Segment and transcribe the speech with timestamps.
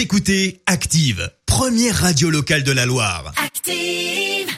[0.00, 3.34] Vous écoutez Active, première radio locale de la Loire.
[3.36, 4.48] Active.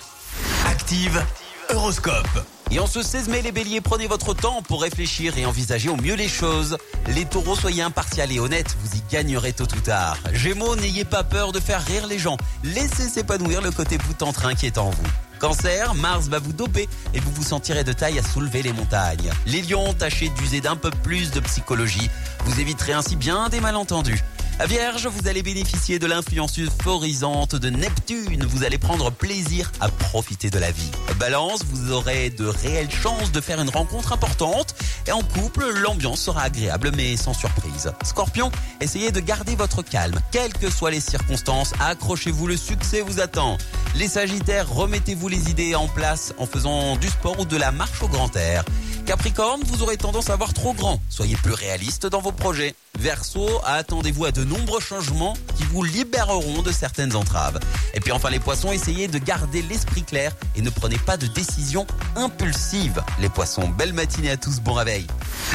[0.68, 1.20] Active,
[1.68, 2.46] Horoscope.
[2.70, 5.96] Et en ce 16 mai, les béliers, prenez votre temps pour réfléchir et envisager au
[5.96, 6.78] mieux les choses.
[7.08, 10.16] Les taureaux, soyez impartial et honnête, vous y gagnerez tôt ou tard.
[10.32, 12.36] Gémeaux, n'ayez pas peur de faire rire les gens.
[12.62, 15.08] Laissez s'épanouir le côté bout-en-train qui est en vous.
[15.40, 19.32] Cancer, Mars va vous doper et vous vous sentirez de taille à soulever les montagnes.
[19.44, 22.08] Les lions, tâchez d'user d'un peu plus de psychologie.
[22.44, 24.22] Vous éviterez ainsi bien des malentendus.
[24.60, 28.44] Vierge, vous allez bénéficier de l'influence euphorisante de Neptune.
[28.44, 30.90] Vous allez prendre plaisir à profiter de la vie.
[31.18, 34.76] Balance, vous aurez de réelles chances de faire une rencontre importante.
[35.08, 37.92] Et en couple, l'ambiance sera agréable mais sans surprise.
[38.04, 40.20] Scorpion, essayez de garder votre calme.
[40.30, 43.58] Quelles que soient les circonstances, accrochez-vous, le succès vous attend.
[43.96, 48.00] Les Sagittaires, remettez-vous les idées en place en faisant du sport ou de la marche
[48.00, 48.64] au grand air.
[49.12, 50.98] Capricorne, vous aurez tendance à voir trop grand.
[51.10, 52.74] Soyez plus réaliste dans vos projets.
[52.98, 57.60] Verseau, attendez-vous à de nombreux changements qui vous libéreront de certaines entraves.
[57.92, 61.26] Et puis enfin les poissons, essayez de garder l'esprit clair et ne prenez pas de
[61.26, 63.02] décisions impulsives.
[63.20, 65.06] Les poissons, belle matinée à tous, bon réveil.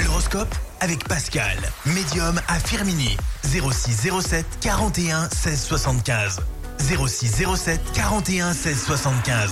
[0.05, 3.17] L'horoscope avec Pascal, médium à Firmini.
[3.43, 6.41] 06 07 41 16 75.
[6.77, 9.51] 06 07 41 16 75.